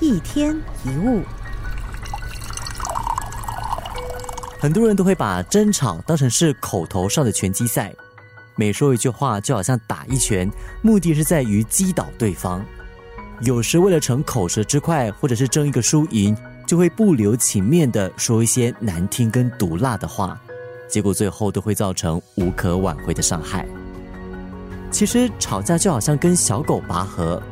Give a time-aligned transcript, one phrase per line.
[0.00, 1.22] 一天一物，
[4.60, 7.92] 很多人都会把争吵当成是口头上的拳击赛，
[8.54, 10.48] 每说一句话就好像打一拳，
[10.82, 12.64] 目的是在于击倒对方。
[13.40, 20.40] 有时为了逞口舌之快，或者是争一个输赢，就会不留情面的说一些难听跟毒辣的话，
[20.88, 23.66] 结果最后都会造成无可挽回的伤害。
[24.92, 27.42] 其实吵架就好像跟小狗拔河，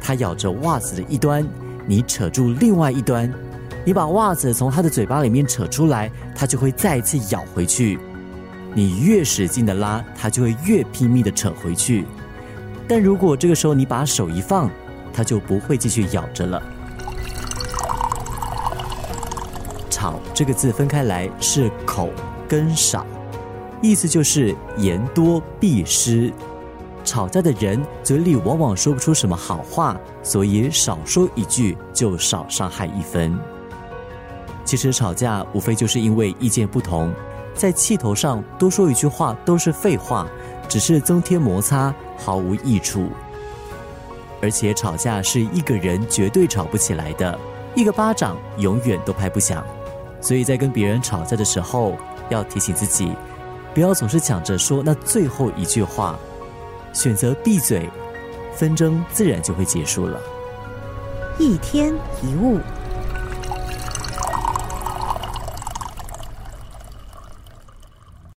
[0.00, 1.44] 它咬着袜子的一端。
[1.86, 3.32] 你扯住另外一端，
[3.84, 7.98] 你把袜子从他的嘴巴里面扯出来，他就会再次咬回去。
[8.74, 12.04] 你越使劲的拉，他就会越拼命的扯回去。
[12.88, 14.68] 但如果这个时候你把手一放，
[15.12, 16.62] 他就不会继续咬着了。
[19.88, 22.10] 吵这个字分开来是口
[22.48, 23.06] 跟少，
[23.80, 26.32] 意思就是言多必失。
[27.06, 33.38] 吵架的人嘴里往往说不出什么好话，所以少说一句就少伤害一分。
[34.64, 37.14] 其实吵架无非就是因为意见不同，
[37.54, 40.26] 在气头上多说一句话都是废话，
[40.68, 43.08] 只是增添摩擦，毫无益处。
[44.42, 47.38] 而且吵架是一个人绝对吵不起来的，
[47.76, 49.64] 一个巴掌永远都拍不响。
[50.20, 51.96] 所以在跟别人吵架的时候，
[52.28, 53.12] 要提醒自己，
[53.72, 56.18] 不要总是抢着说那最后一句话。
[56.96, 57.86] 选择闭嘴，
[58.54, 60.18] 纷争自然就会结束了。
[61.38, 62.58] 一天一物。